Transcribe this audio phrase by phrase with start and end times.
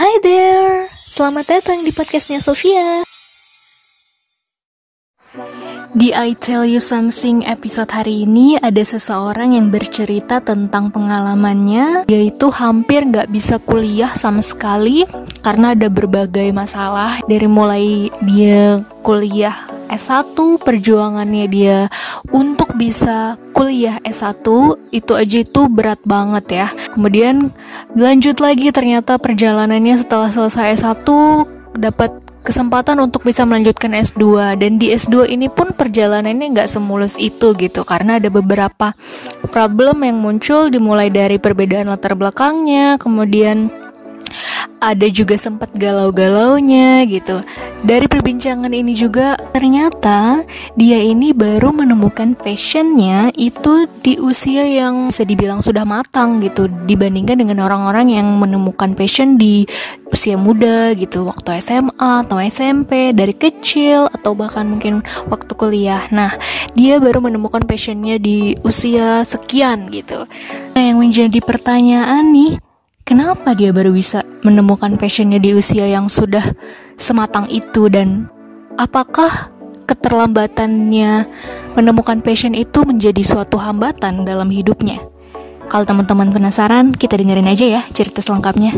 [0.00, 3.04] Hi there, selamat datang di podcastnya Sofia.
[5.92, 12.08] Di I Tell You Something episode hari ini ada seseorang yang bercerita tentang pengalamannya.
[12.08, 15.04] Yaitu hampir gak bisa kuliah sama sekali
[15.44, 17.20] Karena ada berbagai masalah.
[17.28, 20.32] Dari mulai dia kuliah S1
[20.64, 21.92] Perjuangannya dia
[22.32, 24.40] untuk bisa kuliah S1
[24.88, 26.68] Itu aja itu berat banget ya.
[26.96, 27.52] Kemudian
[27.92, 31.04] lanjut lagi ternyata perjalanannya setelah selesai S1
[31.76, 37.52] Dapat kesempatan untuk bisa melanjutkan S2 dan di S2 ini pun perjalanannya nggak semulus itu
[37.52, 38.96] gitu karena ada beberapa
[39.52, 43.68] problem yang muncul dimulai dari perbedaan latar belakangnya kemudian
[44.80, 47.44] ada juga sempat galau-galaunya gitu.
[47.84, 50.44] Dari perbincangan ini juga ternyata
[50.76, 57.40] dia ini baru menemukan passionnya itu di usia yang bisa dibilang sudah matang gitu dibandingkan
[57.40, 59.68] dengan orang-orang yang menemukan passion di
[60.10, 66.02] usia muda gitu waktu SMA atau SMP dari kecil atau bahkan mungkin waktu kuliah.
[66.10, 66.34] Nah
[66.74, 70.26] dia baru menemukan passionnya di usia sekian gitu.
[70.74, 72.69] Nah yang menjadi pertanyaan nih
[73.04, 76.42] kenapa dia baru bisa menemukan passionnya di usia yang sudah
[76.96, 78.28] sematang itu dan
[78.78, 79.52] apakah
[79.84, 81.26] keterlambatannya
[81.74, 85.02] menemukan passion itu menjadi suatu hambatan dalam hidupnya?
[85.70, 88.74] Kalau teman-teman penasaran, kita dengerin aja ya cerita selengkapnya.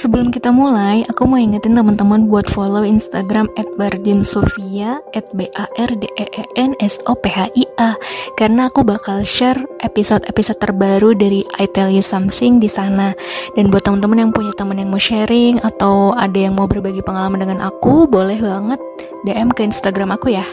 [0.00, 7.90] Sebelum kita mulai, aku mau ingetin teman-teman buat follow Instagram @bardinsofia @b-a-r-d-e-e-n-s-o-p-h-i-a
[8.32, 13.12] karena aku bakal share episode-episode terbaru dari I Tell You Something di sana.
[13.52, 17.36] Dan buat teman-teman yang punya teman yang mau sharing atau ada yang mau berbagi pengalaman
[17.36, 18.80] dengan aku, boleh banget
[19.28, 20.48] DM ke Instagram aku ya.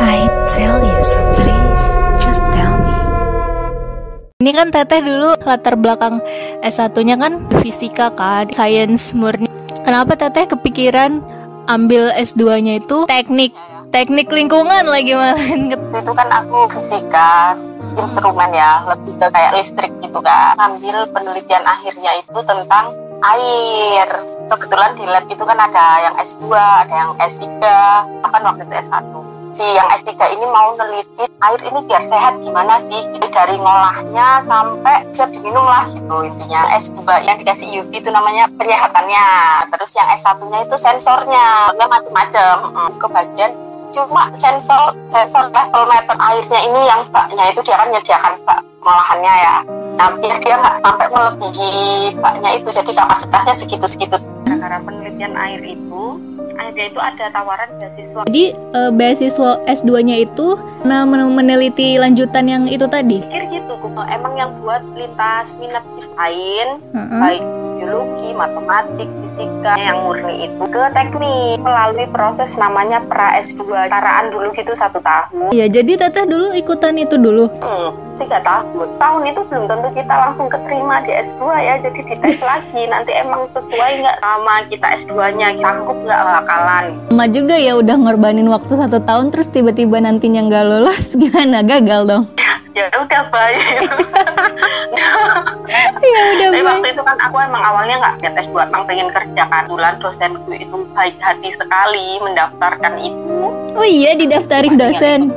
[0.00, 2.03] I tell you something.
[4.44, 6.20] Ini kan Teteh dulu latar belakang
[6.60, 9.48] S1-nya kan fisika kan, science murni.
[9.80, 11.24] Kenapa Teteh kepikiran
[11.64, 13.56] ambil S2-nya itu teknik?
[13.88, 15.40] Teknik lingkungan lagi malah.
[15.96, 17.56] Itu kan aku fisika
[17.96, 22.92] instrumen ya lebih ke kayak listrik gitu kan ambil penelitian akhirnya itu tentang
[23.24, 24.08] air.
[24.52, 27.48] Kebetulan di lab itu kan ada yang S2 ada yang S3
[28.28, 32.82] kan waktu itu S1 si yang S3 ini mau neliti air ini biar sehat gimana
[32.82, 32.98] sih?
[33.14, 36.74] Jadi dari ngolahnya sampai siap diminum lah gitu intinya.
[36.74, 39.26] S2 yang dikasih UV itu namanya penyehatannya.
[39.70, 43.52] Terus yang S1 nya itu sensornya macam-macam hmm, kebagian
[43.94, 49.34] cuma sensor sensor level meter airnya ini yang baknya itu dia akan menyediakan bak pengolahannya
[49.38, 49.56] ya.
[49.94, 54.18] Nah dia nggak sampai melebihi baknya itu jadi kapasitasnya segitu-segitu.
[54.50, 58.22] Karena penelitian air itu akhirnya itu ada tawaran beasiswa.
[58.28, 58.44] Jadi
[58.76, 63.24] uh, beasiswa S2-nya itu nah meneliti lanjutan yang itu tadi.
[63.24, 63.74] Pikir gitu,
[64.10, 65.84] emang yang buat lintas minat
[66.14, 67.20] lain, uh -uh.
[67.20, 67.44] baik
[67.84, 74.48] biologi, matematik, fisika yang murni itu ke teknik melalui proses namanya pra S2 caraan dulu
[74.56, 75.52] gitu satu tahun.
[75.52, 77.52] Iya, jadi teteh dulu ikutan itu dulu.
[77.60, 78.96] Hmm, tiga tahun.
[78.96, 83.52] Tahun itu belum tentu kita langsung keterima di S2 ya, jadi dites lagi nanti emang
[83.52, 86.84] sesuai nggak sama kita S2-nya, sanggup nggak bakalan.
[87.12, 92.08] Lama juga ya udah ngorbanin waktu satu tahun terus tiba-tiba nantinya nggak lolos gimana gagal
[92.08, 92.24] dong?
[92.74, 93.86] ya udah baik
[96.02, 99.42] ya udah tapi waktu itu kan aku emang awalnya nggak niat S2 emang pengen kerja
[99.46, 99.64] kan.
[99.70, 103.38] Bulan dosenku itu baik hati sekali mendaftarkan itu.
[103.74, 105.30] Oh iya didaftarin dosen.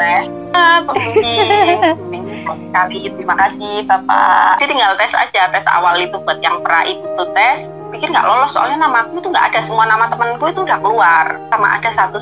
[0.58, 2.26] ah, pembimbing
[2.70, 4.62] sekali terima kasih bapak.
[4.62, 7.74] Jadi tinggal tes aja tes awal itu buat yang pra itu tuh tes.
[7.90, 9.60] Pikir nggak lolos soalnya nama aku itu nggak ada.
[9.64, 11.26] Semua nama temanku itu udah keluar.
[11.50, 12.18] Sama ada satu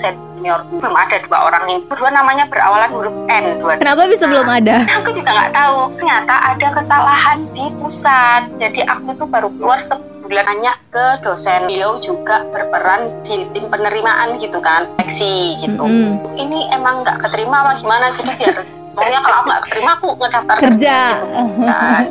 [0.45, 4.31] senior belum ada dua orang ini berdua namanya berawalan huruf N dua kenapa bisa nah,
[4.38, 4.75] belum ada?
[5.01, 5.78] aku juga nggak tahu.
[5.97, 8.41] Ternyata ada kesalahan di pusat.
[8.61, 11.66] Jadi aku tuh baru keluar sebulan nanya ke dosen.
[11.66, 15.81] Beliau juga berperan di tim penerimaan gitu kan seksi gitu.
[15.81, 16.38] Mm -hmm.
[16.38, 18.06] ini emang nggak keterima apa gimana?
[18.13, 18.56] Jadi biar
[18.95, 20.97] Pokoknya kalau aku nggak terima aku ngedaftar kerja.
[21.19, 21.28] Gitu,
[21.67, 22.03] kan.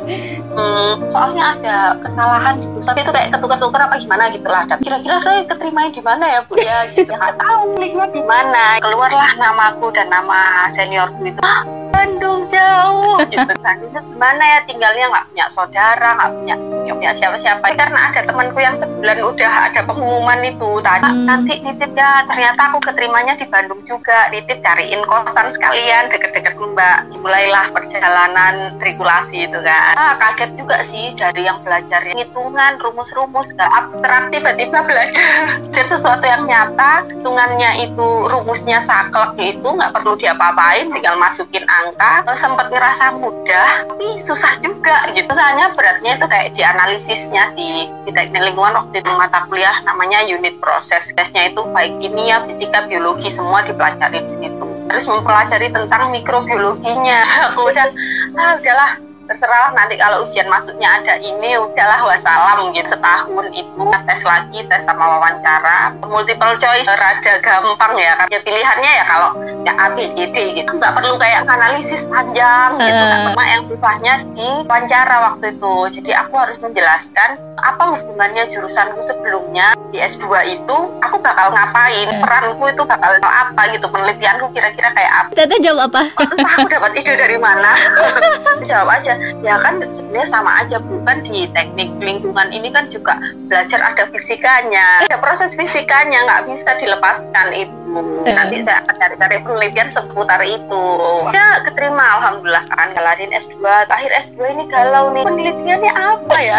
[0.53, 4.63] hmm, soalnya ada kesalahan di pusat itu kayak ketukar-tukar apa gimana gitu lah.
[4.79, 6.85] Kira-kira saya keterima di mana ya bu ya?
[6.93, 7.09] Gitu.
[7.09, 8.77] Nggak tahu linknya di mana.
[8.77, 11.41] Keluarlah namaku dan nama seniorku itu.
[11.41, 11.65] Ah,
[11.95, 13.79] Bandung jauh gitu kan.
[13.95, 17.63] Gimana ya tinggalnya nggak punya saudara, nggak punya punya siapa-siapa.
[17.79, 21.23] Karena ada temanku yang sebulan udah ada pengumuman itu tadi hmm.
[21.23, 24.27] nanti nitip ya ternyata aku keterimanya di Bandung juga.
[24.27, 31.15] Nitip cariin kosan sekalian deket-deket mbak mulailah perjalanan trikulasi itu kan ah, kaget juga sih
[31.15, 38.07] dari yang belajar hitungan rumus-rumus gak abstrak tiba-tiba belajar dan sesuatu yang nyata hitungannya itu
[38.27, 44.57] rumusnya saklek itu nggak perlu diapa-apain tinggal masukin angka nyangka sempat ngerasa mudah tapi susah
[44.65, 45.29] juga gitu.
[45.29, 50.25] Soalnya beratnya itu kayak di analisisnya sih di teknik lingkungan waktu itu mata kuliah namanya
[50.25, 51.05] unit proses.
[51.13, 54.65] Tesnya itu baik kimia fisika biologi semua dipelajari di situ.
[54.89, 57.21] Terus mempelajari tentang mikrobiologinya.
[57.69, 57.87] Udah
[58.35, 58.91] ah udahlah
[59.25, 62.93] terserah nanti kalau ujian masuknya ada ini udahlah wassalam gitu.
[62.93, 65.97] Setahun itu tes lagi tes sama wawancara.
[66.05, 68.27] Multiple choice rada gampang ya kan.
[68.29, 69.29] Ya pilihannya ya kalau
[69.65, 70.69] ya A B C D gitu.
[70.77, 73.03] Nggak perlu kayak analisis panjang gitu.
[73.03, 73.33] Uh.
[73.33, 75.75] cuma yang susahnya di wawancara waktu itu.
[76.01, 80.27] Jadi aku harus menjelaskan apa hubungannya jurusanku sebelumnya di S2
[80.59, 82.19] itu aku bakal ngapain uh.
[82.21, 83.85] peranku itu bakal apa gitu.
[83.89, 85.29] Penelitianku kira-kira kayak apa.
[85.33, 86.01] Teteh jawab apa?
[86.13, 87.73] Entah aku dapat ide dari mana.
[88.69, 93.17] Jawab aja ya kan sebenarnya sama aja bukan di teknik lingkungan ini kan juga
[93.47, 95.07] belajar ada fisikanya.
[95.07, 97.84] Ada proses fisikanya nggak bisa dilepaskan itu
[98.25, 98.33] eh.
[98.35, 100.83] nanti saya akan cari-cari penelitian seputar itu.
[101.31, 102.05] Ya keterima.
[102.19, 105.23] Alhamdulillah kan jalanin S2 akhir S2 ini galau nih.
[105.23, 106.57] Penelitiannya apa ya?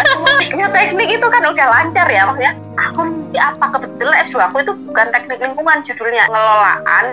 [0.55, 3.65] Ya teknik itu kan udah lancar ya maksudnya aku nanti apa?
[3.77, 5.77] Kebetulan S2 aku itu bukan teknik lingkungan.
[5.85, 7.05] Judulnya pengelolaan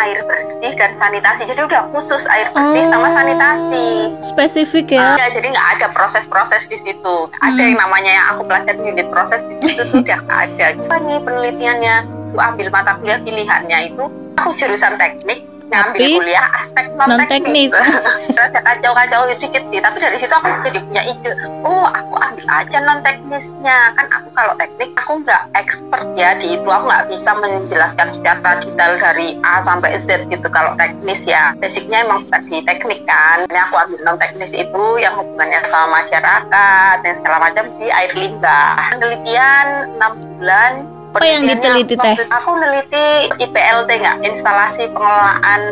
[0.00, 1.46] air bersih dan sanitasi.
[1.46, 3.88] Jadi udah khusus air bersih oh, sama sanitasi.
[4.24, 7.16] Spesifik ya, uh, ya jadi nggak ada proses-proses di situ.
[7.28, 7.46] Hmm.
[7.46, 10.66] ada yang namanya yang aku pelajari unit proses di situ tuh udah ada.
[10.74, 14.04] Apa nih penelitiannya aku ambil mata kuliah pilihannya itu
[14.36, 17.72] aku jurusan teknik ngambil tapi kuliah aspek non teknis
[18.38, 21.32] ada kacau-kacau dikit sih tapi dari situ aku jadi punya ide.
[21.60, 26.56] Oh aku ambil aja non teknisnya kan aku kalau teknik aku nggak expert ya di
[26.56, 26.64] itu.
[26.64, 31.52] Aku nggak bisa menjelaskan secara detail dari A sampai Z gitu kalau teknis ya.
[31.60, 33.44] Basicnya emang tadi teknik kan.
[33.50, 38.12] Ini aku ambil non teknis itu yang hubungannya sama masyarakat dan segala macam di air
[38.16, 38.96] limbah.
[38.96, 40.72] Penelitian 6 bulan
[41.18, 42.16] apa yang diteliti teh?
[42.30, 43.06] Aku neliti
[43.42, 45.62] IPLT nggak, instalasi pengelolaan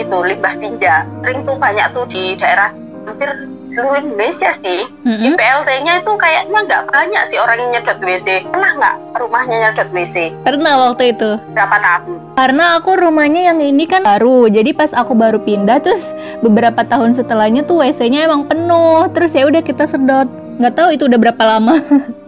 [0.00, 1.04] itu limbah tinja.
[1.20, 2.72] Sering tuh banyak tuh di daerah
[3.04, 3.28] hampir
[3.68, 4.88] seluruh Indonesia sih.
[5.04, 5.36] Mm-hmm.
[5.36, 8.28] IPLT-nya itu kayaknya nggak banyak sih orang yang nyedot WC.
[8.48, 10.16] Pernah nggak rumahnya nyedot WC?
[10.48, 11.30] Pernah waktu itu.
[11.52, 12.16] Berapa tahun?
[12.40, 16.00] Karena aku rumahnya yang ini kan baru, jadi pas aku baru pindah, terus
[16.40, 19.12] beberapa tahun setelahnya tuh WC-nya emang penuh.
[19.12, 21.74] Terus ya udah kita sedot nggak tahu itu udah berapa lama.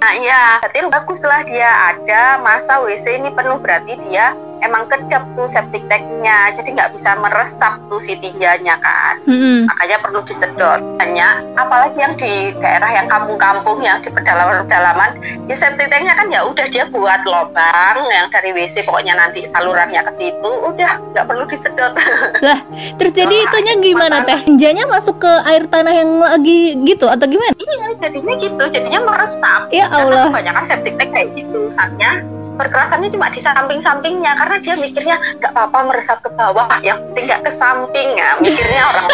[0.01, 4.33] Nah iya berarti baguslah dia ada masa WC ini penuh berarti dia
[4.63, 9.19] emang kedap tuh septic tanknya jadi nggak bisa meresap tuh si tinjanya kan.
[9.27, 9.69] Mm-hmm.
[9.69, 11.35] makanya perlu disedot banyak.
[11.59, 15.19] Apalagi yang di daerah yang kampung-kampung yang di pedalaman-pedalaman
[15.51, 20.01] ya septic tanknya kan ya udah dia buat lubang yang dari WC pokoknya nanti salurannya
[20.07, 21.93] ke situ udah nggak perlu disedot.
[22.47, 22.59] Lah
[22.97, 24.39] terus jadi oh, itunya gimana teh?
[24.47, 27.55] Tinjanya masuk ke air tanah yang lagi gitu atau gimana?
[27.59, 29.63] Iya jadinya gitu jadinya meresap.
[29.75, 30.31] Ya Allah.
[30.31, 32.23] banyak kan septic tank kayak gitu hanya
[32.57, 37.43] perkerasannya cuma di samping-sampingnya karena dia mikirnya nggak apa-apa meresap ke bawah yang penting nggak
[37.47, 38.31] ke samping ya.
[38.41, 39.07] Mikirnya orang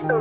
[0.00, 0.16] gitu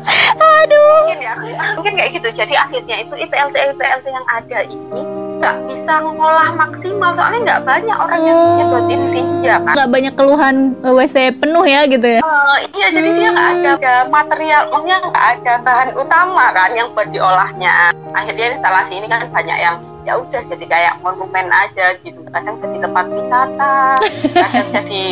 [0.62, 0.96] aduh.
[1.06, 1.34] Mungkin ya
[1.76, 2.28] mungkin kayak gitu.
[2.32, 7.96] Jadi akhirnya itu IPLT IPLT yang ada ini nggak bisa ngolah maksimal soalnya nggak banyak
[7.96, 8.56] orang yang oh.
[8.56, 9.74] nyedotin tinja kan?
[9.76, 12.20] Nggak banyak keluhan eh, WC penuh ya gitu ya?
[12.24, 16.88] Uh, iya jadi dia nggak ada, ada material maksudnya nggak ada bahan utama kan yang
[16.96, 17.92] buat diolahnya.
[18.16, 19.76] Akhirnya instalasi ini kan banyak yang
[20.08, 22.20] ya udah jadi kayak monumen aja gitu.
[22.32, 23.76] Kadang jadi tempat wisata
[24.42, 25.02] kadang jadi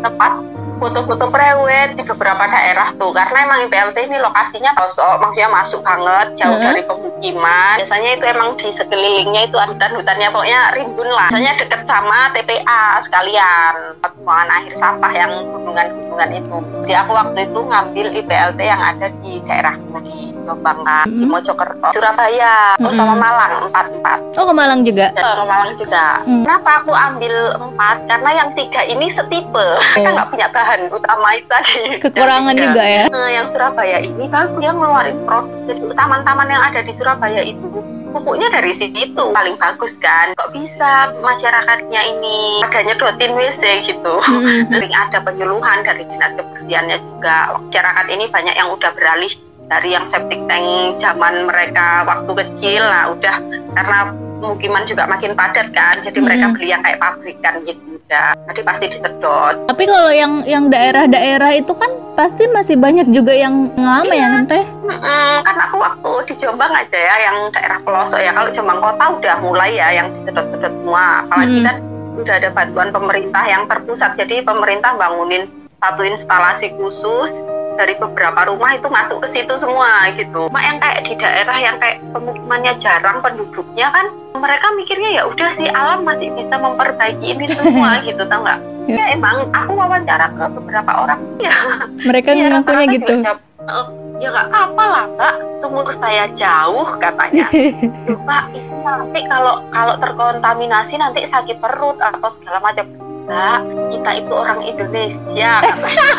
[0.00, 0.32] tempat
[0.76, 6.26] foto-foto prewed di beberapa daerah tuh karena emang IPLT ini lokasinya pelosok maksudnya masuk banget
[6.36, 6.66] jauh mm -hmm.
[6.68, 7.74] dari pemukiman.
[7.80, 11.28] Biasanya itu emang di sekelilingnya itu hutan-hutannya pokoknya rimbun lah.
[11.32, 16.56] Biasanya deket sama TPA sekalian pembuangan akhir sampah yang hubungan-hubungan itu.
[16.84, 21.20] Jadi aku waktu itu ngambil IPLT yang ada di daerah di Jombang kan, mm-hmm.
[21.20, 22.94] di Mojokerto, Surabaya, mm-hmm.
[22.94, 24.18] sama Malang empat empat.
[24.38, 25.06] Oh ke Malang juga?
[25.12, 26.06] Ke Malang juga.
[26.22, 26.42] Mm.
[26.46, 27.96] Kenapa aku ambil empat?
[28.06, 29.66] Karena yang tiga ini setipe,
[29.98, 31.82] kita nggak punya bahan utama itu tadi.
[31.98, 33.04] Kekurangan juga ya?
[33.10, 35.50] Nah, yang Surabaya ini bagus dia ngeluarin produk.
[35.66, 37.82] Jadi taman-taman yang ada di Surabaya itu
[38.16, 44.72] pupuknya dari situ paling bagus kan kok bisa masyarakatnya ini adanya dotin WC gitu mm-hmm.
[44.72, 49.28] sering ada penyuluhan dari dinas kebersihannya juga masyarakat ini banyak yang udah beralih
[49.66, 52.82] dari yang septic tank zaman mereka waktu kecil.
[52.82, 53.36] Lah udah
[53.74, 53.98] karena
[54.38, 56.26] pemukiman juga makin padat kan jadi hmm.
[56.28, 57.82] mereka beli yang kayak pabrikan gitu.
[58.06, 59.54] Udah jadi pasti disedot.
[59.66, 64.40] Tapi kalau yang yang daerah-daerah itu kan pasti masih banyak juga yang lama ya, iya.
[64.40, 64.64] ya teh?
[64.86, 68.30] Mm kan aku waktu di Jombang aja ya yang daerah pelosok ya.
[68.30, 71.26] Kalau Jombang kota udah mulai ya yang disedot-sedot semua.
[71.26, 71.66] Apalagi hmm.
[71.66, 71.76] kan
[72.16, 74.14] udah ada bantuan pemerintah yang terpusat.
[74.14, 77.32] Jadi pemerintah bangunin satu instalasi khusus
[77.76, 80.48] dari beberapa rumah itu masuk ke situ semua gitu.
[80.48, 84.06] Cuma yang kayak di daerah yang kayak pemukimannya jarang penduduknya kan
[84.36, 88.60] mereka mikirnya ya udah sih alam masih bisa memperbaiki ini semua gitu tau nggak?
[88.86, 91.84] ya emang aku wawancara ke beberapa orang ya.
[92.06, 93.14] Mereka ya, ngakunya gitu?
[93.18, 93.86] jawab, uh,
[94.22, 95.34] ya nggak apa lah mbak.
[95.58, 97.50] Sumur saya jauh katanya.
[98.28, 102.86] Pak itu nanti kalau kalau terkontaminasi nanti sakit perut atau segala macam
[103.26, 103.58] mbak
[103.90, 105.52] kita itu orang Indonesia.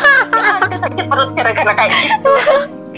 [0.84, 2.32] Sakit perut gara-gara kayak gitu.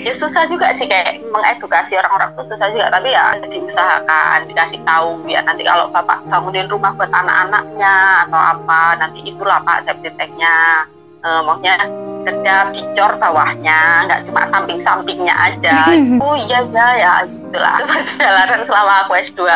[0.00, 2.90] Ya susah juga sih kayak mengedukasi orang-orang tuh susah juga.
[2.90, 8.98] Tapi ya diusahakan dikasih tahu biar nanti kalau bapak bangunin rumah buat anak-anaknya atau apa
[8.98, 10.88] nanti itulah pak safety tanknya
[11.22, 11.76] uh, maksudnya
[12.20, 15.86] kedap dicor bawahnya nggak cuma samping-sampingnya aja.
[16.24, 19.46] Oh iya ya ya itulah perjalanan selama aku S2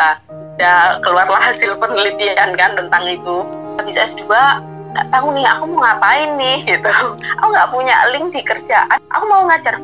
[0.55, 3.43] ya keluarlah hasil penelitian kan tentang itu
[3.79, 4.25] habis S2
[4.95, 6.87] nggak tahu nih aku mau ngapain nih gitu.
[7.43, 8.95] Aku nggak punya link di kerjaan.
[9.11, 9.75] Aku mau ngajar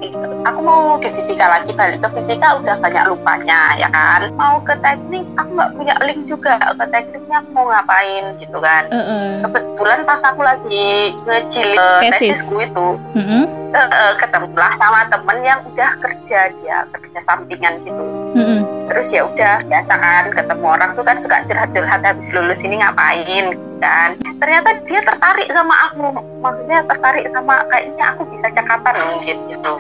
[0.48, 4.32] aku mau di fisika lagi balik ke fisika udah banyak lupanya ya kan?
[4.40, 6.56] Mau ke teknik aku nggak punya link juga.
[6.64, 8.88] Ke tekniknya aku mau ngapain gitu kan?
[8.88, 9.32] Uh -uh.
[9.44, 11.76] kebetulan pas aku lagi ngecil
[12.16, 13.46] tesisku itu uh -uh.
[13.72, 18.04] Uh, ketemulah sama temen yang udah kerja dia kerja sampingan gitu
[18.36, 18.60] mm -hmm.
[18.92, 23.56] terus ya udah biasa kan ketemu orang tuh kan suka curhat-curhat habis lulus ini ngapain?
[23.82, 24.14] Kan.
[24.38, 26.22] Ternyata dia tertarik sama aku.
[26.38, 29.74] Maksudnya tertarik sama kayaknya aku bisa cekatan mungkin gitu.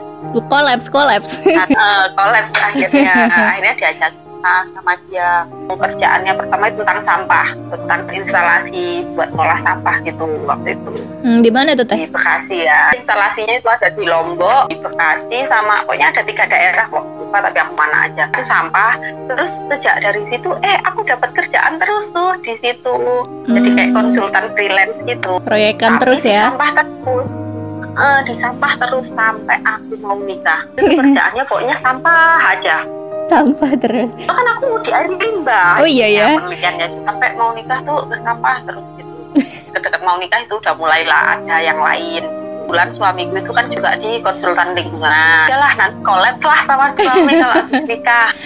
[0.49, 1.37] Kolaps kolaps.
[2.17, 3.29] Kolaps akhirnya.
[3.51, 4.13] Akhirnya diajak
[4.73, 5.45] sama dia.
[5.69, 10.91] Pekerjaannya pertama itu tentang sampah tentang instalasi buat ngolah sampah gitu waktu itu.
[11.21, 11.97] Hmm, di mana tuh teh?
[12.01, 12.89] Di Bekasi ya.
[12.97, 17.63] Instalasinya itu ada di Lombok di Bekasi sama pokoknya ada tiga daerah kok lupa tapi
[17.63, 18.99] aku mana aja itu sampah
[19.31, 23.55] terus sejak dari situ eh aku dapat kerjaan terus tuh di situ hmm.
[23.55, 27.27] jadi kayak konsultan freelance gitu proyekan terus ya sampah terus
[27.95, 32.83] uh, di sampah terus sampai aku mau nikah kerjaannya pokoknya sampah aja
[33.31, 34.11] sampah terus.
[34.27, 35.79] Kan aku di air limbah.
[35.79, 36.35] Oh iya ya.
[36.35, 39.13] Penelitiannya sampai mau nikah tuh bersampah terus gitu.
[39.71, 42.40] Dekat mau nikah itu udah mulailah ada yang lain.
[42.71, 45.45] Bulan suamiku itu kan juga di konsultan lingkungan.
[45.51, 48.29] Yalah nanti collab lah sama suami kalau habis nikah.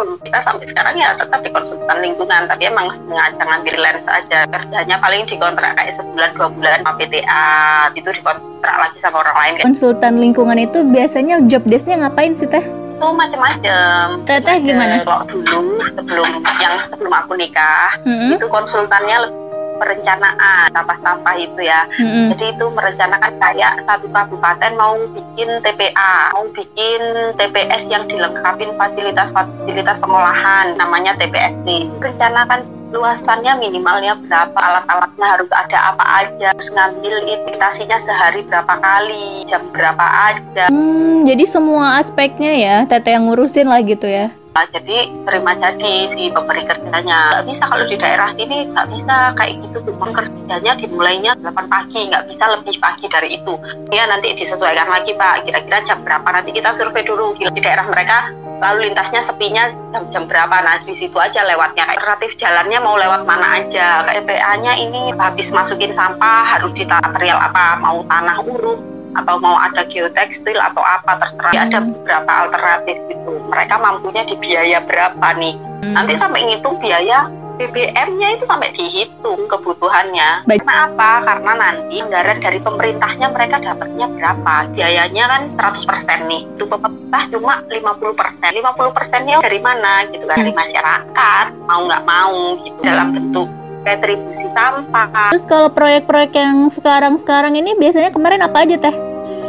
[0.00, 4.44] Kita sampai sekarang ya tetap di konsultan lingkungan, tapi emang sengaja ngambil lens aja.
[4.50, 7.48] Kerjanya paling dikontrak kayak sebulan dua bulan sama PTA,
[7.96, 9.52] itu dikontrak lagi sama orang lain.
[9.64, 12.62] Konsultan lingkungan itu biasanya job desknya ngapain sih teh?
[13.00, 14.04] itu macam-macam.
[14.28, 15.00] Teteh gimana?
[15.00, 16.28] Kalau dulu sebelum
[16.60, 18.36] yang sebelum aku nikah mm-hmm.
[18.36, 19.49] itu konsultannya lebih
[19.80, 21.88] perencanaan sampah-sampah itu ya.
[21.96, 22.26] Mm-hmm.
[22.36, 27.00] Jadi itu merencanakan kayak satu kabupaten mau bikin TPA, mau bikin
[27.40, 31.88] TPS yang dilengkapi fasilitas-fasilitas pengolahan namanya TPSD.
[32.04, 39.46] Rencanakan luasannya minimalnya berapa alat-alatnya harus ada apa aja terus ngambil iritasinya sehari berapa kali
[39.46, 40.02] jam berapa
[40.34, 44.34] aja hmm, jadi semua aspeknya ya tete yang ngurusin lah gitu ya
[44.74, 47.18] jadi terima jadi si pemberi kerjanya.
[47.40, 49.16] Nggak bisa kalau di daerah sini nggak bisa.
[49.38, 52.00] Kayak gitu memang kerjanya dimulainya 8 pagi.
[52.10, 53.54] Nggak bisa lebih pagi dari itu.
[53.94, 55.46] Ya nanti disesuaikan lagi pak.
[55.46, 56.26] Kira-kira jam berapa?
[56.26, 57.34] Nanti kita survei dulu.
[57.38, 60.56] Di daerah mereka lalu lintasnya sepinya jam-jam berapa?
[60.60, 61.86] Nah di situ aja lewatnya.
[61.86, 64.04] Kayak relatif jalannya mau lewat mana aja.
[64.04, 69.56] Kayak TPA-nya ini habis masukin sampah harus di material apa mau tanah uruk atau mau
[69.58, 75.54] ada geotekstil atau apa terserah ada beberapa alternatif gitu mereka mampunya di biaya berapa nih
[75.56, 75.94] hmm.
[75.94, 77.26] nanti sampai ngitung biaya
[77.60, 80.48] BBM-nya itu sampai dihitung kebutuhannya.
[80.48, 80.64] Baik.
[80.64, 81.10] Karena apa?
[81.28, 84.54] Karena nanti anggaran dari pemerintahnya mereka dapatnya berapa?
[84.72, 85.42] Biayanya kan
[85.76, 86.48] 100% nih.
[86.56, 88.48] Itu pemerintah cuma 50%.
[88.48, 90.40] 50 persennya dari mana gitu kan?
[90.40, 91.46] Dari masyarakat.
[91.68, 95.32] Mau nggak mau gitu dalam bentuk retribusi sampah.
[95.32, 98.94] Terus kalau proyek-proyek yang sekarang-sekarang ini biasanya kemarin apa aja teh?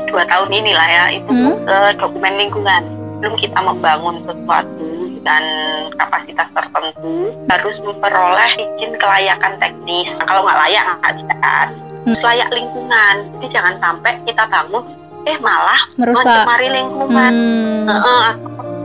[0.07, 1.67] Dua tahun inilah ya itu hmm?
[1.67, 2.83] uh, dokumen lingkungan.
[3.21, 5.43] Belum kita membangun sesuatu dan
[5.95, 10.09] kapasitas tertentu harus memperoleh izin kelayakan teknis.
[10.17, 11.69] Nah, kalau nggak layak nggak bisa kan.
[12.01, 12.17] Hmm.
[12.17, 13.15] layak lingkungan.
[13.38, 14.83] Jadi jangan sampai kita bangun
[15.21, 17.33] eh malah mencemari lingkungan.
[17.85, 17.85] Hmm.
[17.85, 18.31] Uh,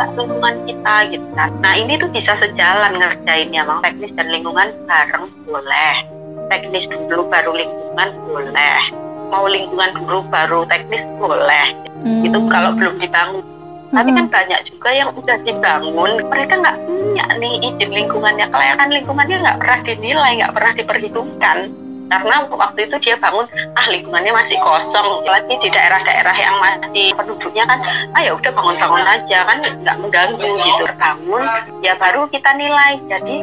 [0.05, 1.51] lingkungan kita gitu kan.
[1.65, 5.95] Nah ini tuh bisa sejalan ngerjainnya, mang teknis dan lingkungan bareng boleh.
[6.53, 8.81] Teknis dulu baru lingkungan boleh.
[9.33, 11.67] Mau lingkungan dulu baru teknis boleh.
[12.05, 12.23] Hmm.
[12.23, 13.43] Itu kalau belum dibangun.
[13.43, 13.97] Hmm.
[14.03, 19.37] Tapi kan banyak juga yang udah dibangun, mereka nggak punya nih izin lingkungannya, kelayakan lingkungannya
[19.47, 21.59] nggak pernah dinilai, nggak pernah diperhitungkan
[22.07, 27.65] karena waktu itu dia bangun ah lingkungannya masih kosong lagi di daerah-daerah yang masih penduduknya
[27.67, 27.79] kan
[28.15, 30.85] ah ya udah bangun-bangun aja kan nggak mengganggu gitu.
[30.97, 31.45] Bangun
[31.83, 33.03] ya baru kita nilai.
[33.07, 33.35] Jadi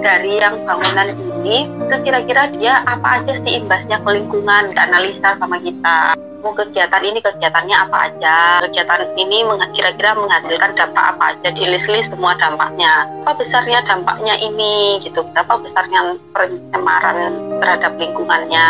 [0.00, 1.12] dari yang bangunan
[1.44, 1.68] ini
[2.04, 6.14] kira-kira dia apa aja sih imbasnya ke lingkungan analisa sama kita
[6.54, 8.36] kegiatan ini kegiatannya apa aja?
[8.68, 9.42] Kegiatan ini
[9.74, 11.48] kira-kira menghasilkan dampak apa aja?
[11.50, 13.08] Di list-list semua dampaknya.
[13.26, 15.02] Apa besarnya dampaknya ini?
[15.02, 15.24] Gitu.
[15.34, 18.66] Berapa besarnya pencemaran terhadap lingkungannya?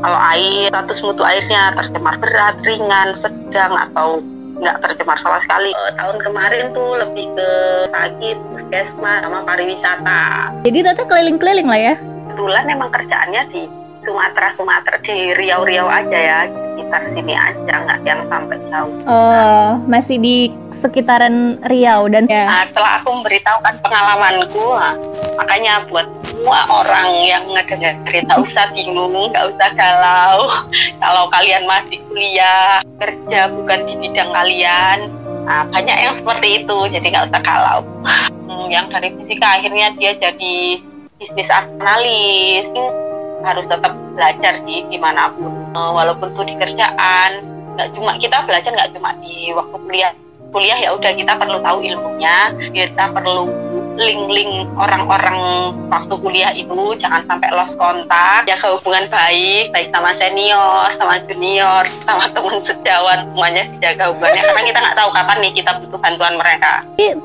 [0.00, 4.24] Kalau air status mutu airnya tercemar berat ringan sedang atau
[4.60, 5.72] nggak tercemar sama sekali.
[5.72, 7.50] Uh, tahun kemarin tuh lebih ke
[7.90, 10.52] sakit, puskesmas, sama pariwisata.
[10.62, 11.94] Jadi teteh keliling-keliling lah ya?
[12.30, 13.62] Kebetulan memang kerjaannya di
[14.00, 16.40] Sumatera, Sumatera di Riau-Riau aja ya
[16.80, 18.94] sekitar sini aja nggak yang sampai jauh.
[19.04, 20.36] Oh, masih di
[20.72, 22.48] sekitaran Riau dan ya.
[22.48, 24.96] Nah, setelah aku memberitahukan pengalamanku, nah,
[25.36, 30.48] makanya buat semua orang yang ngedengar cerita usah bingung, nggak usah galau.
[31.04, 34.98] Kalau kalian masih kuliah, kerja bukan di bidang kalian,
[35.44, 37.80] nah, banyak yang seperti itu, jadi nggak usah galau.
[38.48, 40.80] Hmm, yang dari fisika akhirnya dia jadi
[41.20, 42.72] bisnis analis
[43.44, 45.72] harus tetap belajar sih di mana pun.
[45.72, 47.30] Uh, walaupun tuh di kerjaan
[47.78, 50.12] nggak cuma kita belajar nggak cuma di waktu kuliah.
[50.50, 52.36] Kuliah ya udah kita perlu tahu ilmunya
[52.74, 53.46] kita perlu
[53.98, 55.38] link-link orang-orang
[55.90, 61.82] waktu kuliah itu jangan sampai lost kontak jaga hubungan baik baik sama senior sama junior
[61.86, 64.42] sama teman sejawat semuanya dijaga hubungannya.
[64.46, 66.72] Karena kita nggak tahu kapan nih kita butuh bantuan mereka.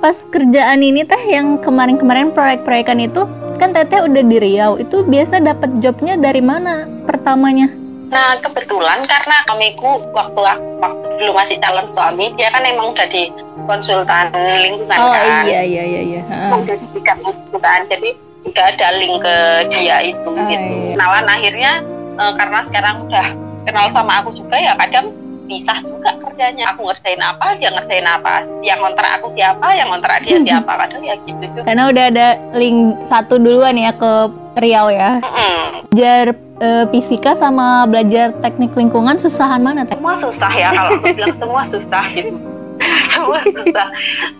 [0.01, 3.25] Pas kerjaan ini teh yang kemarin-kemarin proyek-proyekan itu
[3.61, 4.77] kan teteh udah di Riau.
[4.81, 7.84] Itu biasa dapat jobnya dari mana pertamanya
[8.15, 10.39] Nah kebetulan karena kamiku waktu
[10.79, 13.27] waktu dulu masih calon suami dia kan emang udah di
[13.67, 15.43] konsultan lingkungan oh, kan.
[15.43, 16.21] iya iya iya iya.
[16.55, 18.09] Udah di bidang itu kan jadi
[18.47, 20.63] udah ada link ke dia itu oh, gitu.
[20.63, 20.95] Iya.
[20.95, 21.71] Kenalan akhirnya
[22.15, 23.27] uh, karena sekarang udah
[23.67, 25.11] kenal sama aku juga ya kadang
[25.45, 30.25] pisah juga kerjanya aku ngerjain apa dia ngerjain apa yang kontrak aku siapa yang kontrak
[30.25, 34.11] dia siapa kadang ya gitu juga karena udah ada link satu duluan ya ke
[34.57, 39.97] Riau ya mm belajar uh, fisika sama belajar teknik lingkungan susahan mana teh?
[39.97, 42.37] Semua susah ya kalau aku bilang semua susah gitu.
[43.15, 43.87] Semua susah.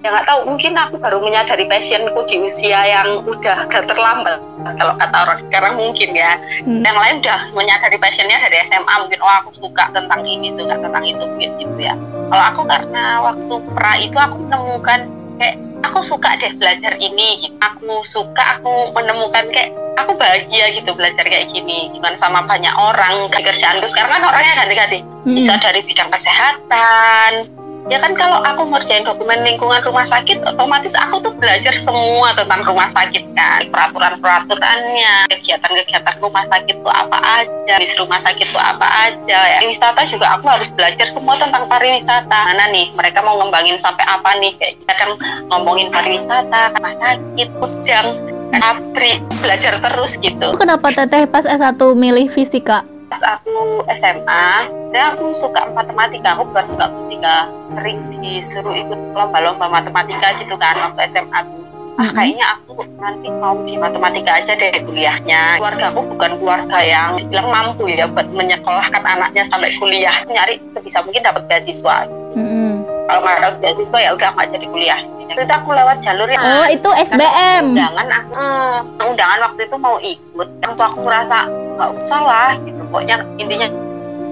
[0.03, 4.43] Ya nggak tahu mungkin aku baru menyadari passionku di usia yang udah terlambat
[4.75, 6.36] kalau kata orang sekarang mungkin ya.
[6.67, 6.84] Hmm.
[6.84, 11.03] yang lain udah menyadari passionnya dari SMA mungkin oh aku suka tentang ini suka tentang
[11.07, 11.95] itu gitu ya.
[12.27, 15.00] Kalau aku karena waktu pra itu aku menemukan
[15.39, 15.55] kayak
[15.89, 17.56] aku suka deh belajar ini gitu.
[17.62, 21.94] Aku suka aku menemukan kayak aku bahagia gitu belajar kayak gini.
[21.94, 25.00] Dengan sama banyak orang kerjaanku sekarang kan orangnya ganti-ganti.
[25.25, 25.33] Hmm.
[25.33, 27.54] bisa dari bidang kesehatan
[27.85, 32.65] ya kan kalau aku ngerjain dokumen lingkungan rumah sakit otomatis aku tuh belajar semua tentang
[32.65, 33.61] rumah sakit kan.
[33.69, 39.39] Peraturan-peraturannya kegiatan-kegiatan rumah sakit tuh apa aja di rumah sakit tuh apa aja.
[39.57, 42.39] Ya wisata juga aku harus belajar semua tentang pariwisata.
[42.53, 44.57] Mana nih mereka mau ngembangin sampai apa nih?
[44.57, 45.09] Kayak kita kan
[45.53, 48.07] ngomongin pariwisata rumah sakit udang
[48.55, 50.48] pabrik belajar terus gitu.
[50.57, 54.48] Kenapa teteh pas S1 milih fisika pas aku SMA
[54.92, 57.48] saya aku suka matematika aku bukan suka fisika.
[57.80, 61.64] Sering disuruh ikut lomba-lomba matematika gitu kan waktu SMA aku
[61.96, 65.64] ah kayaknya aku nanti mau di matematika aja deh kuliahnya.
[65.64, 70.18] Keluarga aku bukan keluarga yang bilang mampu ya buat menyekolahkan anaknya sampai kuliah.
[70.27, 72.08] Nyari sebisa mungkin dapat beasiswa.
[72.36, 72.84] Mm-hmm.
[73.08, 75.00] kalau nggak dapat beasiswa ya udah nggak jadi kuliah.
[75.25, 79.96] Itu aku lewat jalur yang oh itu SBM undangan aku hmm, undangan waktu itu mau
[80.03, 80.48] ikut.
[80.68, 81.48] Yang aku merasa
[81.79, 82.81] nggak usah lah gitu.
[82.92, 83.68] Pokoknya intinya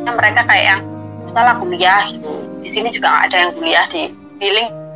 [0.03, 0.81] mereka kayak yang
[1.31, 2.43] salah kuliah gitu.
[2.59, 4.03] Di sini juga nggak ada yang kuliah di
[4.43, 4.47] di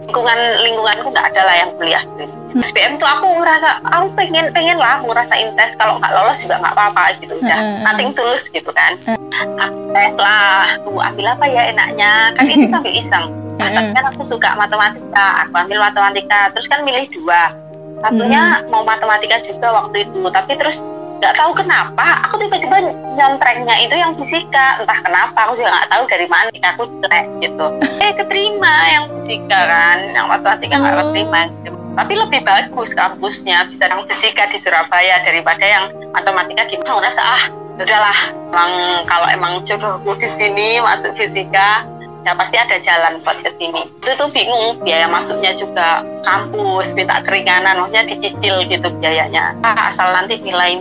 [0.07, 2.03] lingkungan lingkunganku nggak ada lah yang kuliah.
[2.15, 2.31] Gitu.
[2.31, 2.63] Hmm.
[2.63, 6.73] SBM tuh aku ngerasa aku pengen pengen lah ngerasain tes kalau nggak lolos juga nggak
[6.79, 7.35] apa-apa gitu.
[7.43, 7.83] Udah hmm.
[7.83, 8.95] nothing tulus gitu kan.
[9.59, 12.31] Aku tes lah aku ambil apa ya enaknya.
[12.39, 13.35] Kan itu sambil iseng.
[13.59, 15.43] Nah, tapi kan aku suka matematika.
[15.43, 17.51] Aku ambil matematika terus kan milih dua.
[17.99, 18.71] Satunya hmm.
[18.71, 20.23] mau matematika juga waktu itu.
[20.31, 20.87] Tapi terus
[21.17, 22.77] nggak tahu kenapa aku tiba-tiba
[23.17, 27.67] nyontrengnya itu yang fisika entah kenapa aku juga nggak tahu dari mana aku cerai gitu
[28.05, 30.99] eh keterima yang fisika kan yang matematika nggak oh.
[31.09, 31.77] keterima gitu.
[31.97, 37.43] tapi lebih bagus kampusnya bisa yang fisika di Surabaya daripada yang matematika gimana merasa ah
[37.77, 38.19] ya udahlah
[38.53, 38.71] emang
[39.09, 41.85] kalau emang jodohku di sini masuk fisika
[42.25, 43.87] ya pasti ada jalan buat ke sini.
[44.03, 49.55] Itu tuh bingung biaya masuknya juga kampus, minta keringanan, maksudnya dicicil gitu biayanya.
[49.63, 50.75] Ah, asal nanti nilai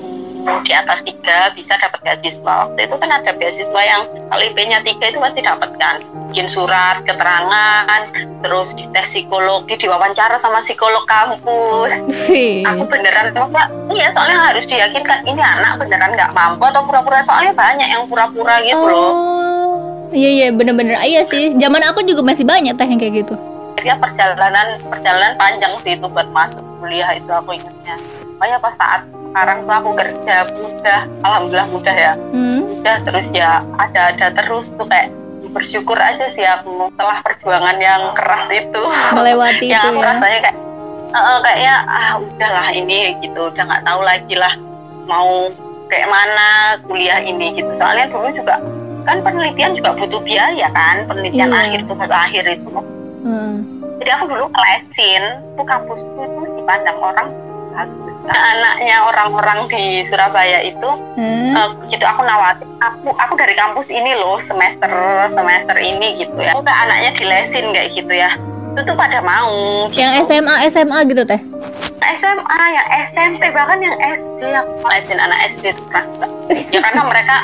[0.65, 2.55] di atas tiga bisa dapat beasiswa.
[2.67, 5.97] Waktu itu kan ada beasiswa yang kalau IP-nya tiga itu pasti dapat kan.
[6.33, 8.03] Bikin surat keterangan
[8.45, 12.03] terus di tes psikologi diwawancara sama psikolog kampus.
[12.71, 17.23] Aku beneran mbak iya soalnya harus diyakinkan ini anak beneran nggak mampu atau pura-pura.
[17.23, 18.91] Soalnya banyak yang pura-pura gitu oh.
[18.91, 19.15] loh
[20.15, 20.99] iya iya bener-bener.
[21.03, 23.35] Iya sih zaman aku juga masih banyak teh yang kayak gitu.
[23.85, 28.01] Ya perjalanan perjalanan panjang sih itu buat masuk kuliah itu aku ingatnya
[28.37, 32.61] makanya pas saat sekarang tuh aku kerja mudah alhamdulillah mudah ya hmm.
[32.61, 35.09] mudah terus ya ada ada terus tuh kayak
[35.51, 38.83] bersyukur aja sih aku setelah perjuangan yang keras itu
[39.17, 40.57] melewati yang itu aku ya rasanya kayak
[41.17, 44.53] uh, kayaknya ah udahlah ini gitu udah nggak tahu lagi lah
[45.09, 45.49] mau
[45.89, 48.61] kayak mana kuliah ini gitu soalnya dulu juga
[49.07, 51.63] kan penelitian juga butuh biaya kan penelitian Iya.
[51.63, 52.71] akhir tugas akhir itu
[53.27, 53.83] Hmm.
[53.99, 55.23] jadi aku dulu ngelesin
[55.57, 57.27] tuh kampusku itu dipandang orang
[58.27, 61.57] anaknya orang-orang di Surabaya itu Hmm.
[61.57, 64.89] eh, gitu aku nawatin aku aku dari kampus ini loh semester
[65.29, 68.37] semester ini gitu ya aku anaknya dilesin kayak gitu ya
[68.77, 70.05] itu tuh pada mau gitu.
[70.05, 71.41] yang SMA SMA gitu teh
[72.21, 76.05] SMA yang SMP bahkan yang SD aku ngelesin anak SD Mbak.
[76.69, 77.37] ya karena mereka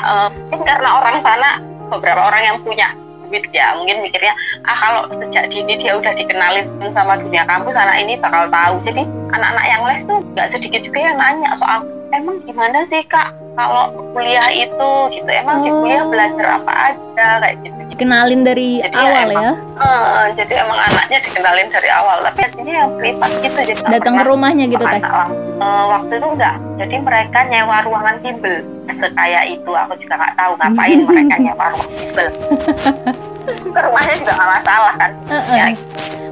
[0.53, 1.49] mungkin karena orang sana
[1.89, 2.87] beberapa orang yang punya
[3.27, 4.33] duit ya mungkin mikirnya
[4.67, 8.79] ah kalau sejak dini dia udah dikenalin sama dunia kampus anak ini bakal tahu.
[8.83, 11.83] Jadi anak-anak yang les tuh nggak sedikit juga yang nanya soal
[12.13, 16.09] emang gimana sih kak kalau kuliah itu gitu emang di kuliah Oh.
[16.09, 17.79] belajar apa aja kayak gitu.
[17.93, 19.53] Kenalin dari Jadi ya awal emang- ya?
[19.77, 24.23] Eh, jadi emang anaknya dikenalin dari awal tapi aslinya yang privat gitu jadi datang ke
[24.25, 25.29] rumahnya gitu langsung.
[25.55, 28.55] Eh, waktu itu enggak jadi mereka nyewa ruangan timbel.
[28.89, 32.27] Sekaya itu aku juga nggak tahu ngapain mereka nyewa ruangan timbel
[33.47, 35.11] ke rumahnya juga nggak masalah kan?
[35.29, 35.55] Heeh.
[35.55, 35.65] ya,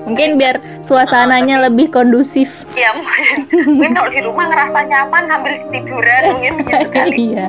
[0.08, 2.66] mungkin biar suasananya lebih kondusif.
[2.74, 3.48] Ya mungkin,
[3.78, 7.46] mungkin kalau di rumah ngerasa nyaman sambil tiduran mungkin gitu kali iya.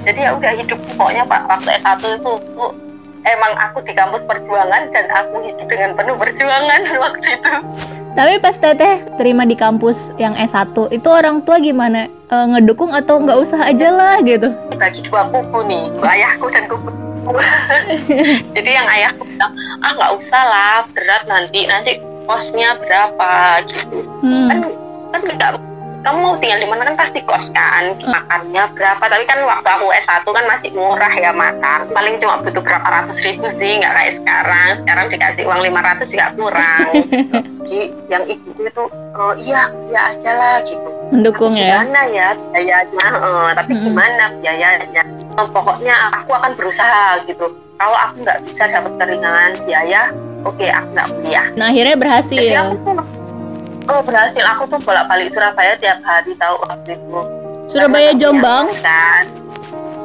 [0.00, 1.40] Jadi ya udah hidup pokoknya pak.
[1.44, 2.32] Waktu S1 itu
[3.28, 7.54] emang aku di kampus perjuangan dan aku hidup dengan penuh perjuangan waktu itu.
[8.10, 12.10] Tapi pas teteh terima di kampus yang S1 itu orang tua gimana?
[12.10, 14.50] Eh, ngedukung atau nggak usah aja lah gitu?
[14.74, 16.90] Bagi dua kubu nih ayahku dan kubu.
[18.56, 21.92] jadi yang ayahku bilang ah nggak usah lah berat nanti nanti
[22.30, 24.06] kosnya berapa gitu.
[24.22, 24.70] Kan hmm.
[25.10, 25.52] kan nggak
[26.00, 29.04] kamu mau tinggal di mana kan pasti kos kan makannya berapa.
[29.04, 31.92] Tapi kan waktu aku S1 kan masih murah ya makan.
[31.92, 34.68] Paling cuma butuh berapa ratus ribu sih nggak kayak sekarang.
[34.80, 36.88] Sekarang dikasih uang 500 juga kurang.
[37.68, 40.88] Jadi yang ibuku itu oh, iya iya aja lah gitu.
[41.12, 41.84] Mendukung tapi ya?
[41.84, 43.08] gimana ya biayanya?
[43.20, 43.84] Eh, tapi Mm-mm.
[43.84, 45.04] gimana biayanya
[45.48, 47.56] pokoknya aku akan berusaha gitu.
[47.80, 50.12] Kalau aku nggak bisa dapat keringanan biaya
[50.44, 51.46] oke aku nggak kuliah.
[51.56, 52.94] Nah akhirnya jadi berhasil aku tuh
[53.88, 54.44] oh berhasil.
[54.56, 57.20] Aku tuh bolak balik Surabaya tiap hari tahu waktu itu.
[57.70, 58.66] Surabaya Jombang?
[58.84, 59.24] kan?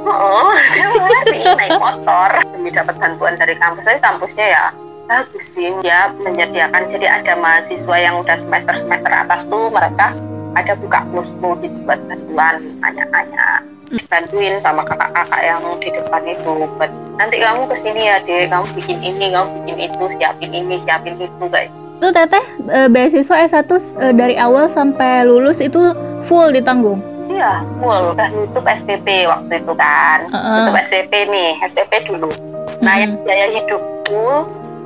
[0.05, 2.29] Oh tiap hari naik motor.
[2.55, 3.83] Demi dapat bantuan dari kampus.
[3.83, 4.65] Tapi kampusnya ya
[5.11, 5.75] bagus sih.
[5.83, 10.15] Ya menyediakan jadi ada mahasiswa yang udah semester semester atas tuh mereka
[10.55, 13.74] ada buka posko gitu buat bantuan tanya-tanya
[14.05, 18.65] bantuin sama kakak-kakak yang di depan itu buat nanti kamu ke sini ya deh kamu
[18.75, 23.71] bikin ini kamu bikin itu siapin ini siapin itu kayak itu teteh eh, beasiswa S1
[24.01, 25.79] eh, dari awal sampai lulus itu
[26.23, 30.23] full ditanggung Iya, full udah nutup SPP waktu itu kan.
[30.31, 30.55] Heeh.
[30.55, 32.31] Nutup SPP nih, SPP dulu.
[32.79, 33.27] Nah, yang Hmm.
[33.27, 34.23] biaya hidupku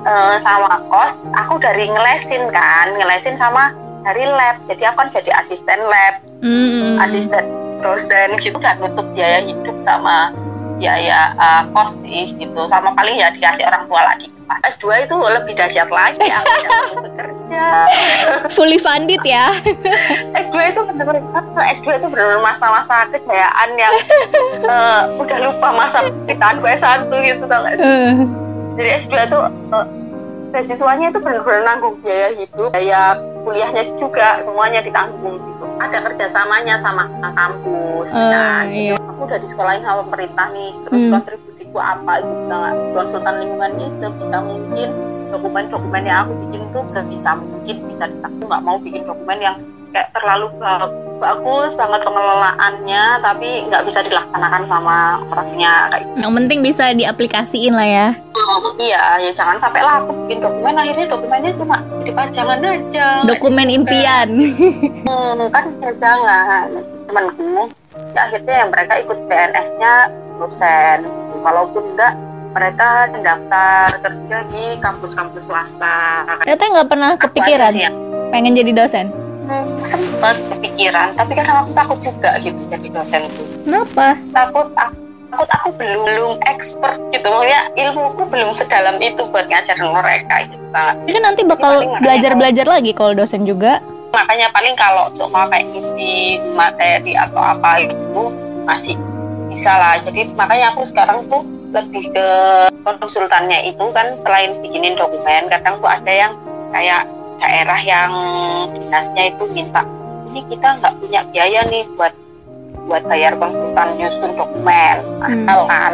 [0.02, 3.70] eh, sama kos, aku dari ngelesin kan, ngelesin sama
[4.02, 4.56] dari lab.
[4.66, 6.98] Jadi aku kan jadi asisten lab, Hmm.
[6.98, 7.44] asisten
[7.80, 8.56] dosen gitu.
[8.60, 10.32] Udah nutup biaya hidup sama
[10.80, 12.62] biaya eh, kos sih gitu.
[12.68, 14.28] Sama paling ya dikasih orang tua lagi.
[14.50, 17.66] S2 itu lebih dahsyat lagi, aku perlu bekerja.
[18.50, 19.54] fully funded ya
[20.42, 21.22] S2 itu benar-benar
[21.78, 23.94] S2 itu benar-benar masa-masa kejayaan yang
[24.74, 27.78] eh, udah lupa masa pernikahan gue satu gitu tau gak?
[27.78, 28.26] Eh,
[28.74, 29.40] Jadi S2 itu
[29.70, 29.86] eh,
[30.50, 35.66] beasiswanya itu benar-benar nanggung biaya hidup, biaya kuliahnya juga semuanya ditanggung gitu.
[35.80, 38.66] Ada kerjasamanya sama kampus, eh, kan?
[38.68, 38.96] iya.
[39.00, 41.14] Aku udah disekolahin sama pemerintah nih, terus Hmm.
[41.16, 42.76] kontribusiku apa gitu tau gak?
[42.96, 44.90] Konsultan lingkungan ini sebisa mungkin
[45.30, 49.56] dokumen-dokumen yang aku bikin tuh sebisa mungkin bisa ditanggung nggak mau bikin dokumen yang
[49.94, 54.98] kayak terlalu ba- bagus banget pengelolaannya tapi nggak bisa dilaksanakan sama
[55.28, 58.08] orangnya kayak yang penting bisa diaplikasiin lah ya.
[58.16, 58.70] Gitu.
[58.80, 63.08] iya ya jangan sampai lah aku bikin dokumen akhirnya dokumennya cuma di pajangan aja.
[63.28, 64.30] Dokumen impian.
[65.04, 66.68] Hmm, kan ya jangan.
[67.10, 67.68] Temanku
[68.16, 69.94] ya akhirnya yang mereka ikut PNS-nya
[70.40, 71.00] dosen.
[71.40, 72.14] Kalaupun enggak
[72.50, 76.26] mereka mendaftar kerja di kampus-kampus swasta.
[76.48, 77.96] Ternyata nggak pernah kepikiran yang
[78.32, 83.46] pengen jadi dosen Hmm, sempet kepikiran tapi kadang aku takut juga gitu jadi dosen tuh
[83.66, 84.14] kenapa?
[84.30, 87.26] Takut aku takut aku belum belum expert gitu.
[87.30, 92.66] Maksudnya ilmuku belum sedalam itu buat ngajarin mereka gitu Tapi kan nanti bakal belajar belajar
[92.66, 93.82] lagi kalau dosen juga.
[94.10, 98.22] Makanya paling kalau cuma kayak isi materi atau apa itu
[98.66, 98.98] masih
[99.54, 100.02] bisa lah.
[100.02, 102.28] Jadi makanya aku sekarang tuh lebih ke
[102.82, 106.34] konsultannya itu kan selain bikinin dokumen kadang tuh ada yang
[106.74, 107.06] kayak
[107.40, 108.12] daerah yang
[108.76, 109.82] dinasnya itu minta
[110.30, 112.14] ini kita nggak punya biaya nih buat
[112.86, 115.46] buat bayar konsultan nyusun dokumen Hmm.
[115.46, 115.94] kan?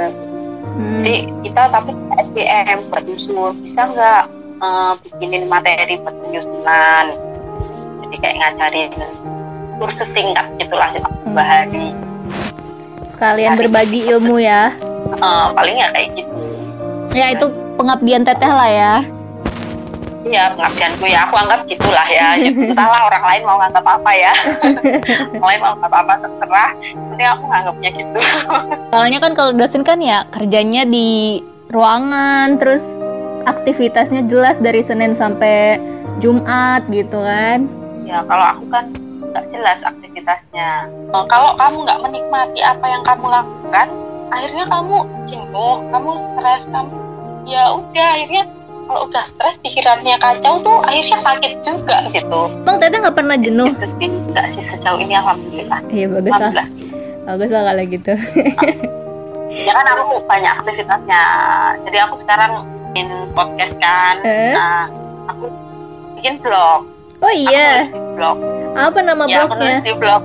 [0.76, 1.02] Hmm.
[1.08, 4.24] jadi kita tapi SDM buat nyusul bisa nggak
[4.60, 7.06] uh, bikinin materi buat penyusunan?
[8.04, 8.92] Jadi kayak ngajarin
[9.80, 11.36] kursus singkat gitulah hmm.
[11.36, 11.96] hari.
[13.16, 14.76] Sekalian berbagi ilmu ya.
[15.24, 16.36] Uh, paling ya kayak gitu.
[17.16, 17.48] Ya itu
[17.80, 18.94] pengabdian teteh lah ya
[20.26, 22.34] Iya pengabdianku ya aku anggap gitulah ya.
[22.42, 24.34] ya entahlah orang lain mau nganggap apa ya.
[25.38, 26.72] orang lain mau nganggap apa terserah.
[26.98, 28.20] Nanti aku nganggapnya gitu.
[28.94, 32.82] Soalnya kan kalau dosen kan ya kerjanya di ruangan, terus
[33.46, 35.78] aktivitasnya jelas dari Senin sampai
[36.18, 37.70] Jumat gitu kan.
[38.10, 38.90] Ya kalau aku kan
[39.30, 40.90] nggak jelas aktivitasnya.
[41.14, 43.88] Nah, kalau kamu nggak menikmati apa yang kamu lakukan,
[44.34, 44.98] akhirnya kamu
[45.30, 46.98] jenuh, kamu stres, kamu
[47.46, 48.44] ya udah akhirnya
[48.86, 52.54] kalau udah stres pikirannya kacau tuh akhirnya sakit juga gitu.
[52.64, 53.74] Bang teteh nggak pernah jenuh?
[53.76, 54.10] gitu sih.
[54.32, 55.80] Nggak sih sejauh ini alhamdulillah.
[55.90, 56.68] Iya bagus lah.
[57.26, 58.14] Bagus lah kalau gitu.
[59.56, 61.24] Ya kan aku banyak aktivitasnya.
[61.88, 62.52] Jadi aku sekarang
[62.92, 64.20] bikin podcast kan.
[64.22, 64.54] Eh?
[64.54, 64.92] nah
[65.32, 65.48] aku
[66.20, 66.86] bikin blog.
[67.24, 67.88] Oh iya.
[68.14, 68.38] blog.
[68.76, 69.80] Apa nama ya, blognya?
[69.80, 70.22] aku di blog.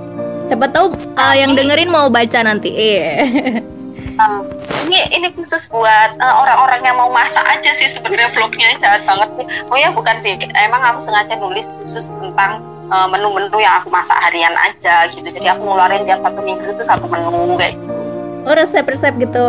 [0.51, 2.69] Siapa tahu uh, yang dengerin mau baca nanti.
[2.75, 3.63] Eh
[4.21, 4.45] um,
[4.85, 8.77] ini ini khusus buat uh, orang-orang yang mau masak aja sih sebenarnya vlognya.
[8.77, 10.37] Jahat banget nih oh ya bukan sih.
[10.53, 12.61] Emang aku sengaja nulis khusus tentang
[12.93, 15.25] uh, menu-menu yang aku masak harian aja gitu.
[15.25, 17.93] Jadi aku ngeluarin tiap satu minggu itu satu menu kayak gitu.
[18.41, 19.45] Oh resep-resep gitu?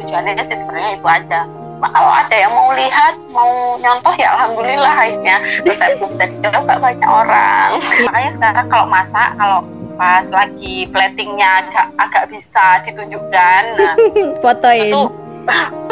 [0.00, 1.40] Tujuannya sih sebenarnya itu aja.
[1.78, 5.36] Kalau ada yang mau lihat mau nyontoh ya alhamdulillah akhirnya.
[5.62, 7.68] Aku bisa dicoba banyak orang.
[8.08, 9.60] Makanya sekarang kalau masak kalau
[9.98, 13.94] pas lagi platingnya agak, agak bisa ditunjukkan nah,
[14.42, 14.94] fotoin.
[14.94, 15.27] Itu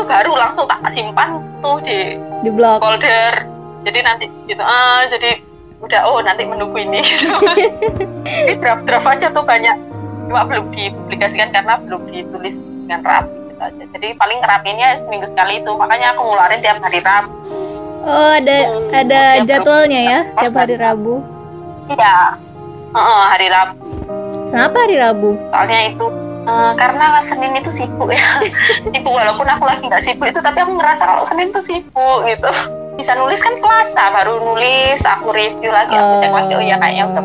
[0.07, 3.45] baru langsung tak simpan tuh di di blog folder.
[3.87, 5.41] Jadi nanti gitu ah jadi
[5.83, 7.05] udah oh nanti menunggu ini.
[8.47, 9.77] Ini draft draft aja tuh banyak.
[10.27, 13.85] Cuma belum dipublikasikan karena belum ditulis dengan rapi gitu aja.
[13.95, 15.71] Jadi paling ngerapinya seminggu sekali itu.
[15.71, 17.31] Makanya aku ngeluarin tiap hari Rabu.
[18.07, 20.21] Oh ada hmm, ada jadwalnya ya?
[20.43, 21.23] Tiap hari Rabu?
[21.91, 22.39] Iya.
[22.95, 23.77] Uh, uh, hari Rabu.
[24.51, 25.31] Kenapa hari Rabu?
[25.51, 26.07] Soalnya itu
[26.47, 28.23] Uh, karena Senin itu sibuk ya.
[28.95, 32.51] Sibuk walaupun aku lagi nggak sibuk itu tapi aku ngerasa kalau Senin itu sibuk gitu.
[32.95, 37.05] Bisa nulis kan Selasa baru nulis aku review lagi aku cek lagi oh ya kayaknya
[37.11, 37.25] udah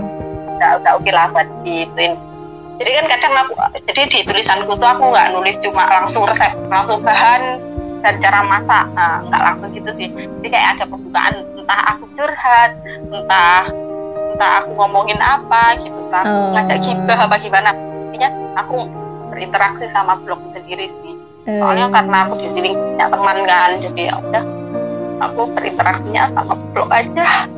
[0.58, 2.18] udah, udah oke lah buat dituin.
[2.82, 3.54] Jadi kan kadang aku
[3.94, 7.62] jadi di tulisanku tuh aku nggak nulis cuma langsung resep langsung bahan
[8.02, 8.90] dan cara masak.
[8.98, 10.10] Nah, nggak langsung gitu sih.
[10.10, 12.74] Jadi kayak ada pembukaan entah aku curhat
[13.14, 13.70] entah
[14.34, 16.50] entah aku ngomongin apa gitu entah aku oh.
[16.58, 17.70] ngajak gibah apa gimana.
[18.10, 18.90] Intinya aku
[19.32, 21.16] berinteraksi sama blog sendiri sih
[21.48, 21.96] soalnya hmm.
[21.96, 24.44] karena aku di sini punya teman kan jadi ya udah
[25.26, 27.50] aku berinteraksinya sama blog aja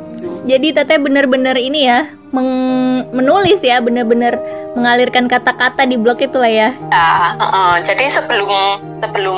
[0.47, 2.49] jadi teteh bener-bener ini ya meng
[3.11, 4.39] menulis ya bener-bener
[4.73, 9.37] mengalirkan kata-kata di blog itu lah ya ya uh, jadi sebelum sebelum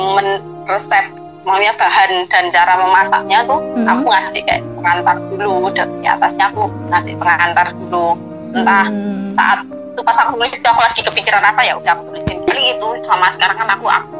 [0.70, 1.04] resep
[1.46, 3.86] maunya bahan dan cara memasaknya tuh hmm.
[3.86, 8.18] aku ngasih kayak pengantar dulu dan di atasnya aku ngasih pengantar dulu
[8.50, 9.34] entah hmm.
[9.38, 12.25] saat itu pas aku nulis aku lagi kepikiran apa ya udah aku jadi
[12.74, 14.16] itu sama sekarang kan aku, aku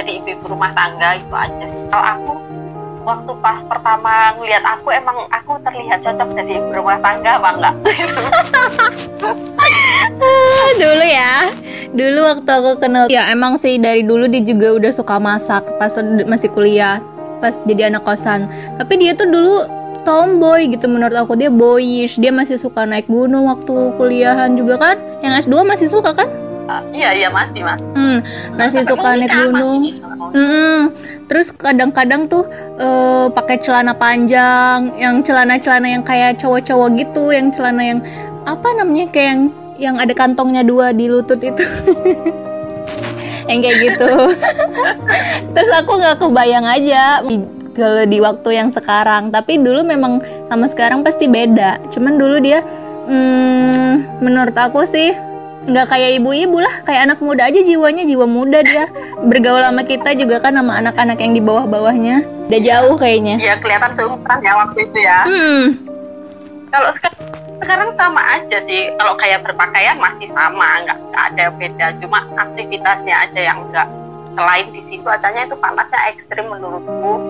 [0.00, 1.66] jadi ibu rumah tangga itu aja.
[1.92, 2.32] Kalau aku
[3.00, 7.74] waktu pas pertama ngeliat aku emang aku terlihat cocok jadi ibu rumah tangga apa enggak?
[10.80, 11.52] Dulu ya
[11.90, 15.90] dulu waktu aku kenal ya emang sih dari dulu dia juga udah suka masak pas
[16.28, 17.02] masih kuliah
[17.40, 18.46] pas jadi anak kosan.
[18.78, 19.64] Tapi dia tuh dulu
[20.06, 24.96] tomboy gitu menurut aku dia boyish dia masih suka naik gunung waktu kuliahan juga kan.
[25.20, 26.28] Yang S2 masih suka kan
[26.94, 28.18] iya iya masih mas hmm,
[28.54, 29.80] masih Sampai suka naik gunung.
[30.30, 30.78] Mm-mm.
[31.26, 32.46] Terus kadang-kadang tuh
[32.78, 38.00] eh, pakai celana panjang, yang celana-celana yang kayak cowok-cowok gitu, yang celana yang
[38.46, 39.42] apa namanya kayak yang
[39.80, 41.62] yang ada kantongnya dua di lutut itu.
[43.50, 44.10] yang kayak gitu.
[45.54, 47.22] Terus aku nggak kebayang aja
[47.74, 49.34] kalau di waktu yang sekarang.
[49.34, 51.78] Tapi dulu memang sama sekarang pasti beda.
[51.90, 52.62] Cuman dulu dia,
[53.10, 55.29] hmm, menurut aku sih
[55.60, 58.88] nggak kayak ibu-ibu lah kayak anak muda aja jiwanya jiwa muda dia.
[59.20, 62.24] Bergaul sama kita juga kan sama anak-anak yang di bawah-bawahnya.
[62.48, 63.36] Udah jauh kayaknya.
[63.36, 65.18] Iya kelihatan seumuran ya waktu itu ya.
[65.28, 65.64] Hmm.
[66.72, 67.20] Kalau sekarang
[67.60, 68.88] sekarang sama aja sih.
[68.96, 71.86] Kalau kayak berpakaian masih sama nggak nggak ada beda.
[72.00, 73.88] Cuma aktivitasnya aja yang enggak
[74.30, 77.20] selain di situ acanya itu panasnya ekstrim menurutku.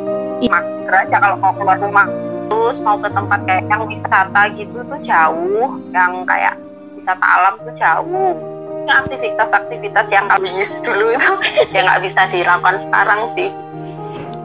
[0.40, 0.48] Iya.
[0.56, 2.08] mager aja kalau mau keluar rumah
[2.50, 5.82] terus mau ke tempat kayak yang wisata gitu tuh jauh.
[5.90, 6.54] Yang kayak
[7.00, 8.36] wisata alam tuh jauh.
[8.84, 11.32] Ini aktivitas-aktivitas yang habis dulu itu
[11.74, 13.48] yang nggak bisa dilakukan sekarang sih.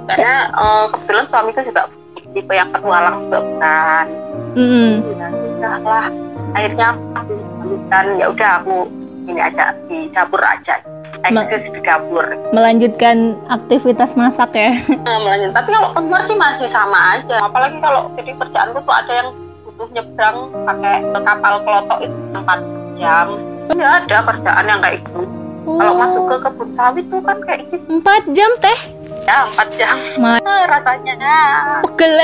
[0.08, 1.84] Karena eh, kebetulan suamiku juga
[2.32, 4.06] tipe yang petualang juga bukan.
[5.60, 6.08] Ya lah.
[6.56, 7.36] Akhirnya aku
[8.16, 8.88] ya udah aku
[9.28, 10.80] ini aja di dapur aja.
[11.26, 12.22] Eksis di dapur.
[12.54, 14.78] melanjutkan aktivitas masak ya?
[15.02, 15.58] Nah, melanjut.
[15.58, 17.42] Tapi kalau keluar sih masih sama aja.
[17.42, 19.30] Apalagi kalau jadi kerjaanku tuh ada yang
[19.76, 23.28] butuh nyebrang pakai kapal kelotok itu 4 jam.
[23.68, 25.22] Nggak ada kerjaan yang kayak gitu.
[25.66, 27.84] Kalau Oh, masuk ke kebun sawit tuh kan kayak gitu.
[27.92, 28.80] Empat jam teh?
[29.28, 29.96] Ya 4 jam.
[30.16, 31.14] Ma- Eh, rasanya.
[31.84, 32.16] Pegel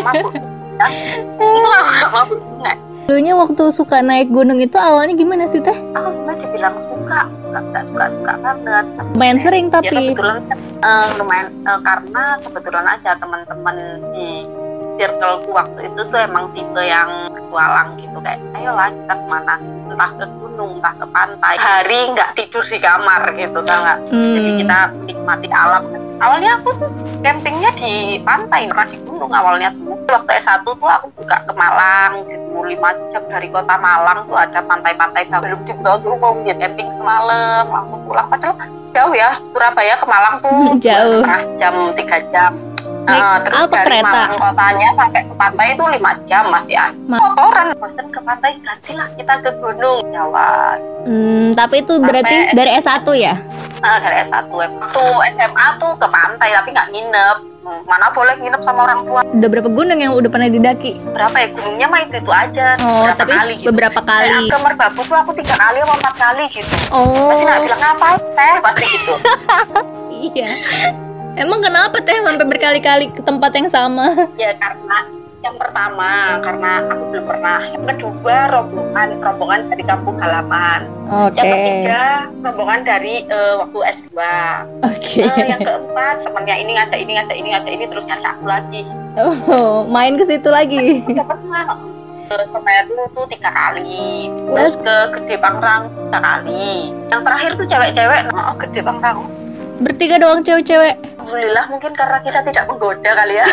[0.00, 0.32] mabuk.
[0.76, 0.88] Ya.
[0.88, 5.72] itu aku nggak mabuk sungai dulunya waktu suka naik gunung itu awalnya gimana sih teh?
[5.94, 7.20] Aku sebenarnya dibilang suka.
[7.54, 8.84] Nggak suka suka banget.
[9.14, 9.94] Lumayan sering ya tapi.
[10.10, 13.76] kebetulan kan, eh, lumayan eh, karena kebetulan aja teman-teman
[14.10, 14.42] di
[14.96, 19.54] circleku waktu itu tuh emang tipe yang petualang gitu kayak ayolah kita ke mana?
[19.86, 21.54] Entah ke gunung entah ke pantai.
[21.56, 23.98] Hari nggak tidur di kamar gitu kan nggak?
[24.08, 24.16] Jadi
[24.50, 24.58] Hmm.
[24.60, 25.82] kita menikmati alam.
[26.16, 29.94] Awalnya aku tuh campingnya di pantai pernah di gunung awalnya tuh.
[30.06, 32.44] Waktu S1 tuh aku juga ke Malang gitu.
[32.64, 35.60] Lima jam dari kota Malang tuh ada pantai-pantai belum
[36.00, 38.26] tuh mau dia camping semalam langsung pulang.
[38.26, 38.54] Padahal
[38.90, 40.50] jauh ya Surabaya ke Malang tuh
[40.86, 41.20] Jauh.
[41.20, 42.52] setengah jam tiga jam
[43.06, 44.10] Naik Eh, terus apa, dari kereta?
[44.10, 48.50] Malang kotanya sampai ke pantai itu lima jam masih ada Ma- motoran bosan ke pantai
[48.58, 50.74] gantilah kita ke gunung Jawa.
[51.06, 53.34] Hmm, tapi itu berarti Sampai dari S1 ya?
[53.78, 57.38] Nah, dari S1 waktu SMA tuh ke pantai tapi nggak nginep.
[57.82, 59.20] Mana boleh nginep sama orang tua.
[59.26, 60.98] Udah berapa gunung yang udah pernah didaki?
[61.10, 61.46] Berapa ya?
[61.50, 62.66] Gunungnya mah itu itu aja.
[62.78, 63.66] Oh berapa tapi kali gitu.
[63.70, 64.30] beberapa kali.
[64.30, 66.74] Kayak ke Merbabu tuh aku tiga kali atau empat kali gitu.
[66.90, 67.30] Oh.
[67.30, 69.14] Pasti nggak bilang ngapain teh pasti gitu.
[70.16, 70.48] Iya
[71.36, 74.06] emang kenapa teh sampai berkali-kali ke tempat yang sama?
[74.40, 75.06] Ya karena
[75.44, 77.60] yang pertama karena aku belum pernah.
[77.70, 80.80] Yang kedua rombongan rombongan dari kampung halaman.
[81.06, 81.38] Oke.
[81.38, 82.02] Yang ketiga
[82.42, 84.18] rombongan dari eh, waktu S2
[84.82, 85.20] oke.
[85.22, 88.82] Eh, yang keempat temennya ini ngajak ini ngajak ini ngajak ini terus ngajak aku lagi.
[89.16, 91.06] Oh main ke situ lagi.
[91.06, 91.78] Dapat mana
[92.26, 94.34] ke Semeru tuh tiga kali.
[94.34, 96.90] Terus ke Gede Pangrang tiga kali.
[97.06, 99.30] Yang terakhir tuh cewek-cewek oh, Gede Pangrang
[99.80, 100.94] bertiga doang cewek-cewek.
[101.20, 103.46] Alhamdulillah mungkin karena kita tidak menggoda kali ya.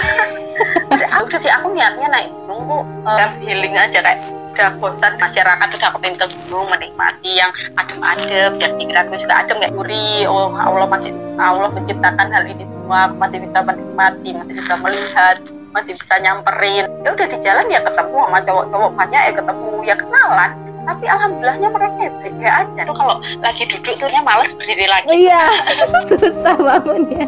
[0.93, 4.21] Udah- udah sih aku niatnya naik gunung tuh eh, healing aja kayak
[4.53, 9.73] udah bosan masyarakat udah kepingin ke gunung menikmati yang adem-adem dan pikiranku juga adem kayak
[9.73, 11.09] Uri oh Allah masih
[11.41, 15.37] Allah menciptakan hal ini semua masih bisa menikmati masih bisa melihat
[15.73, 16.85] masih bisa nyamperin.
[17.01, 20.51] Ya udah di jalan ya ketemu sama cowok-cowok banyak ya ketemu ya kenalan
[20.83, 21.99] tapi alhamdulillahnya mereka
[22.39, 22.81] ya aja.
[22.83, 25.07] Tuh kalau lagi duduk tuh males berdiri lagi.
[25.27, 25.43] Iya
[26.11, 27.27] susah bangunnya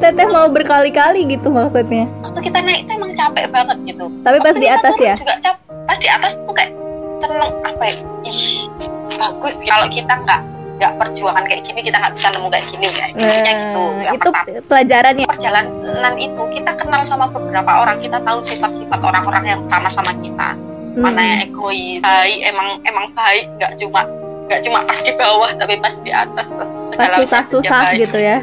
[0.00, 2.08] teteh mau berkali-kali gitu maksudnya.
[2.24, 4.04] Waktu kita naik tuh emang capek banget gitu.
[4.24, 5.14] Tapi pas Waktu di atas ya?
[5.16, 6.72] juga capek pas di atas tuh kayak
[7.20, 7.96] seneng apa ya?
[8.24, 8.66] Ih
[9.14, 10.40] bagus kalau kita nggak
[10.74, 13.06] nggak perjuangan kayak gini kita nggak bisa nemu kayak gini ya.
[13.14, 14.60] Intinya gitu Nah, yang itu pertama.
[14.66, 17.96] pelajarannya perjalanan itu kita kenal sama beberapa orang.
[18.02, 20.58] Kita tahu sifat-sifat orang-orang yang sama sama kita
[20.94, 21.46] mana yang Hmm.
[21.46, 24.02] egois baik emang emang baik nggak cuma
[24.44, 27.98] nggak cuma pas di bawah tapi pas di atas pas pas macam susah-susah baik.
[28.02, 28.38] gitu ya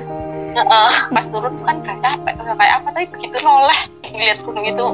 [0.52, 4.66] Heeh, pas turun tuh kan gak capek udah kayak apa tapi begitu noleh ngeliat gunung
[4.66, 4.86] itu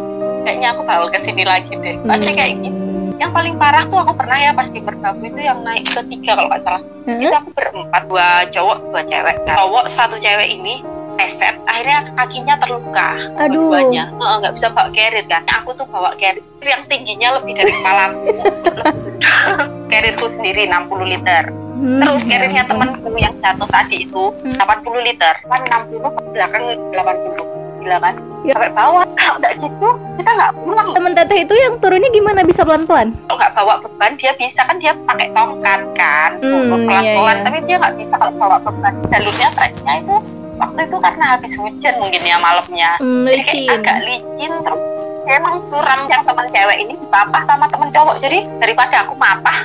[0.45, 2.77] kayaknya aku bakal ke sini lagi deh pasti kayak gitu
[3.17, 6.45] yang paling parah tuh aku pernah ya pas di Merbabu itu yang naik ketiga kalau
[6.47, 7.17] nggak salah Hmm.
[7.17, 10.83] itu aku berempat dua cowok dua cewek cowok satu cewek ini
[11.17, 13.09] eset akhirnya kakinya terluka.
[13.37, 13.69] Aduh.
[14.17, 15.43] nggak bisa bawa carrier kan?
[15.61, 16.43] Aku tuh bawa carrier.
[16.61, 18.33] Yang tingginya lebih dari kepalaku
[19.91, 21.43] carrierku sendiri 60 liter.
[21.77, 22.73] Hmm, Terus ya carriernya ampun.
[22.81, 24.57] temanku yang jatuh tadi itu Hmm.
[24.57, 27.57] 80 liter, kan 60 ke belakang 80.
[27.77, 28.15] alhamdulillah kan?
[28.45, 28.53] Ya.
[28.53, 29.03] sampai bawah.
[29.17, 30.87] Kalau nggak gitu kita nggak pulang.
[30.93, 32.39] Temen teteh itu yang turunnya gimana?
[32.43, 33.07] Bisa pelan-pelan?
[33.27, 34.75] Kalau nggak bawa beban dia bisa kan?
[34.77, 36.31] Dia pakai tongkat kan?
[36.39, 37.43] Hmm, pelan-pelan iya, iya.
[37.43, 38.93] tapi dia nggak bisa kalau bawa beban.
[39.09, 40.15] Jalurnya treknya itu
[40.57, 42.91] waktu itu karena habis hujan mungkin ya malamnya.
[42.99, 44.81] Hmm, jadi kayak agak licin terus
[45.27, 48.15] emang suram yang teman cewek ini dipapah sama teman cowok.
[48.19, 49.59] Jadi daripada aku mapah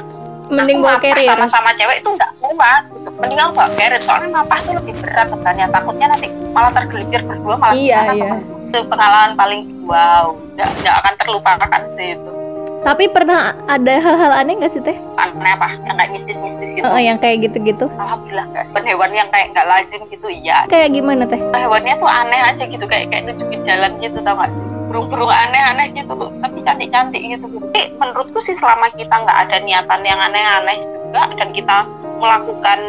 [0.53, 1.33] mending bawa carrier.
[1.33, 2.83] sama-sama cewek itu nggak kuat.
[2.93, 3.09] Gitu.
[3.17, 7.55] mending aku bawa carrier soalnya mapah tuh lebih berat bebannya takutnya nanti malah tergelincir berdua
[7.57, 8.33] malah iya, iya.
[8.69, 12.32] itu pengalaman paling wow nggak nggak akan terlupakan sih itu
[12.83, 14.99] tapi pernah ada hal-hal aneh nggak sih teh?
[15.19, 15.79] Aneh apa?
[15.87, 16.87] Yang kayak mistis-mistis gitu?
[16.87, 17.87] Oh, yang kayak gitu-gitu?
[17.99, 18.75] Alhamdulillah nggak sih.
[18.83, 20.67] Hewan yang kayak nggak lazim gitu iya.
[20.67, 21.41] Kayak gimana teh?
[21.55, 24.53] Hewannya tuh aneh aja gitu kayak kayak nunjukin jalan gitu tau gak?
[24.93, 26.13] burung-burung aneh-aneh gitu
[26.45, 31.49] tapi cantik-cantik gitu tapi menurutku sih selama kita nggak ada niatan yang aneh-aneh juga dan
[31.57, 31.89] kita
[32.21, 32.81] melakukan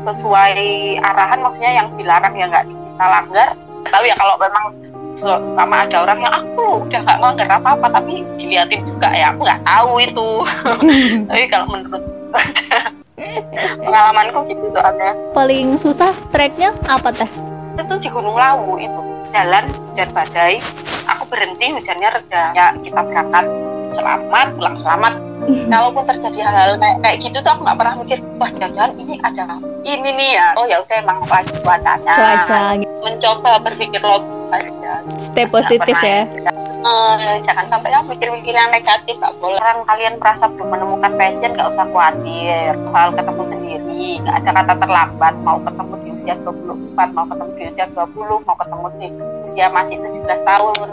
[0.00, 0.56] sesuai
[1.04, 3.48] arahan maksudnya yang dilarang ya nggak kita langgar
[3.92, 4.64] tahu ya kalau memang
[5.30, 9.62] sama ada orang yang aku udah nggak melanggar apa-apa tapi diliatin juga ya aku nggak
[9.62, 10.28] tahu itu.
[11.30, 12.02] Tapi kalau menurut
[13.84, 17.30] pengalamanku gitu ada paling susah treknya apa teh?
[17.78, 19.00] Itu di Gunung Lawu itu
[19.32, 20.60] jalan hujan badai
[21.08, 23.44] aku berhenti hujannya reda ya kita berangkat
[23.92, 25.14] selamat pulang selamat.
[25.72, 29.44] Kalaupun terjadi hal-hal kayak, kayak gitu tuh aku nggak pernah mikir wah jangan-jangan ini ada
[29.82, 32.14] ini nih ya oh ya udah emang cuacanya.
[32.14, 32.60] Cuaca
[33.02, 34.92] mencoba berpikir logis aja.
[35.32, 36.28] Stay positif ya.
[36.82, 39.58] Uh, jangan sampai kamu mikir-mikir yang negatif gak boleh.
[39.62, 42.74] Orang kalian merasa belum menemukan passion gak usah khawatir.
[42.90, 45.34] Hal ketemu sendiri gak ada kata terlambat.
[45.46, 49.06] Mau ketemu di usia 24 mau ketemu di usia 20 mau ketemu di
[49.46, 50.88] usia masih 17 tahun.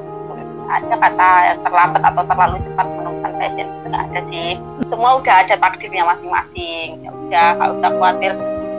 [0.70, 4.50] Ada kata yang terlambat atau terlalu cepat menemukan passion itu nggak ada sih.
[4.94, 7.02] Semua udah ada takdirnya masing-masing.
[7.02, 8.34] Ya udah nggak usah khawatir.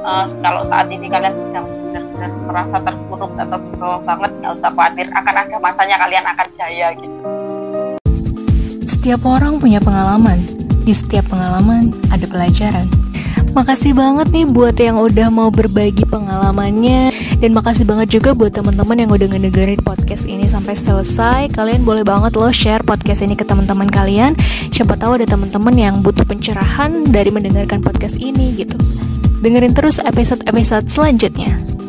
[0.06, 1.66] Uh, kalau saat ini kalian sedang
[2.20, 6.86] benar-benar merasa terpuruk atau bawah banget nggak usah khawatir akan ada masanya kalian akan jaya
[6.92, 7.18] gitu.
[8.84, 10.44] Setiap orang punya pengalaman.
[10.84, 12.84] Di setiap pengalaman ada pelajaran.
[13.56, 17.08] Makasih banget nih buat yang udah mau berbagi pengalamannya.
[17.40, 21.48] Dan makasih banget juga buat teman-teman yang udah ngedengerin podcast ini sampai selesai.
[21.56, 24.36] Kalian boleh banget loh share podcast ini ke teman-teman kalian.
[24.68, 28.76] Siapa tahu ada teman-teman yang butuh pencerahan dari mendengarkan podcast ini gitu.
[29.40, 31.79] Dengerin terus episode-episode selanjutnya